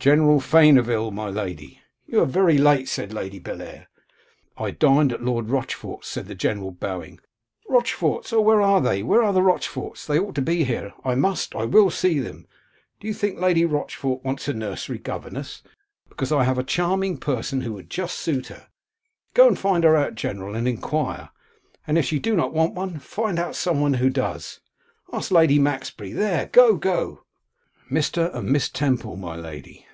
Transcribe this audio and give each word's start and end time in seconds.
'General 0.00 0.38
Faneville, 0.40 1.10
my 1.10 1.28
lady.' 1.28 1.80
'You 2.06 2.22
are 2.22 2.24
very 2.24 2.56
late,' 2.56 2.88
said 2.88 3.12
Lady 3.12 3.40
Bellair. 3.40 3.88
'I 4.56 4.70
dined 4.70 5.12
at 5.12 5.24
Lord 5.24 5.50
Rochfort's,' 5.50 6.06
said 6.06 6.28
the 6.28 6.36
general 6.36 6.70
bowing. 6.70 7.18
'Rochfort's! 7.68 8.32
Oh! 8.32 8.40
where 8.40 8.62
are 8.62 8.80
they? 8.80 9.02
where 9.02 9.24
are 9.24 9.32
the 9.32 9.42
Rochforts? 9.42 10.06
they 10.06 10.16
ought 10.16 10.36
to 10.36 10.40
be 10.40 10.62
here. 10.62 10.94
I 11.04 11.16
must, 11.16 11.54
I 11.56 11.64
will 11.64 11.90
see 11.90 12.20
them. 12.20 12.46
Do 13.00 13.08
you 13.08 13.12
think 13.12 13.38
Lady 13.40 13.64
Rochfort 13.64 14.22
wants 14.24 14.46
a 14.46 14.54
nursery 14.54 14.98
governess? 14.98 15.62
Because 16.08 16.30
I 16.30 16.44
have 16.44 16.58
a 16.58 16.64
charming 16.64 17.16
person 17.18 17.62
who 17.62 17.72
would 17.72 17.90
just 17.90 18.18
suit 18.20 18.46
her. 18.46 18.68
Go 19.34 19.48
and 19.48 19.58
find 19.58 19.82
her 19.82 19.96
out, 19.96 20.14
General, 20.14 20.54
and 20.54 20.68
enquire; 20.68 21.30
and 21.88 21.98
if 21.98 22.04
she 22.04 22.20
do 22.20 22.36
not 22.36 22.54
want 22.54 22.74
one, 22.74 23.00
find 23.00 23.36
out 23.36 23.56
some 23.56 23.80
one 23.80 23.94
who 23.94 24.10
does. 24.10 24.60
Ask 25.12 25.32
Lady 25.32 25.58
Maxbury. 25.58 26.12
There, 26.12 26.46
go, 26.46 26.76
go.' 26.76 27.24
'Mr. 27.90 28.32
and 28.32 28.48
Miss 28.48 28.68
Temple, 28.68 29.16
my 29.16 29.34
lady. 29.34 29.84